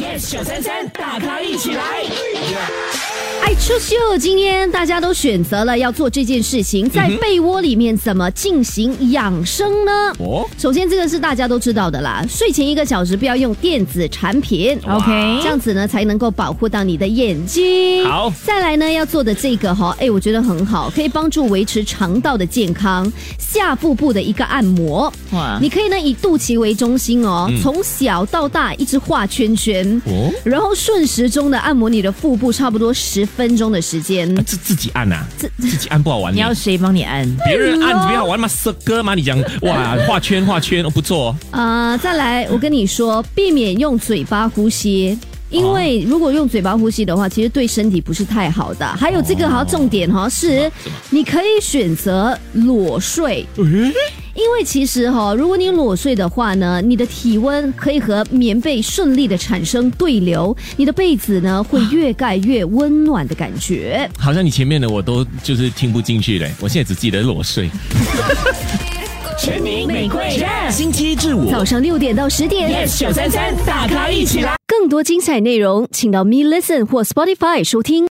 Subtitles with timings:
[0.00, 1.82] yes 九三三，大咖一起来。
[3.44, 9.92] 爱出秀，今天大家都选择了要做这件事情，在被窝里面怎么进行养生呢？
[10.18, 18.02] 哦，首先，这个是大家都知道的啦，睡前一个小时不要用电子产品，OK，这样子呢才能够保护到你的眼睛。
[18.06, 23.12] 好，再来呢要做的这个哈，哎，我觉得很好，可以帮助维持肠道的健康。
[23.38, 33.28] 下腹部的一个按摩，哇，你可以呢以肚脐为中心哦，从小到大一直画圈圈，哦，然后顺时钟的按摩你的腹部，差不多十。
[33.36, 36.32] 分钟的时间，自自己按呐，自自己按不好玩。
[36.34, 37.28] 你要谁帮你按？
[37.44, 38.46] 别人按比较好玩吗？
[38.48, 39.14] 色哥吗？
[39.14, 41.36] 你讲哇， 画圈画圈，不错。
[41.50, 45.18] 啊，再来，我跟你说，避免用嘴巴呼吸，
[45.50, 48.86] 因为如果用嘴巴呼吸的话，其实对身体不是太好的。
[48.86, 50.70] 还有这个好重点哈，是
[51.10, 53.46] 你可以选择裸睡。
[54.34, 64.08] 因为其实哈，如果你裸睡的话呢，你的体温可以和棉被顺利的产生对流，你的被子呢会越盖越温暖的感觉。
[64.18, 67.70] 好像你前面的我都就是听不进去嘞，我现在只记得裸睡。
[69.36, 74.54] 全民玫瑰，星期至五早上六点到十点，yes 九三三，大咖一起来。
[74.66, 78.02] 更多精彩内容，请到 Me Listen 或 Spotify 收听。